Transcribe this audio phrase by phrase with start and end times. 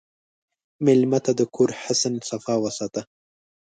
[0.85, 1.69] مېلمه ته د کور
[1.99, 3.01] صحن صفا وساته.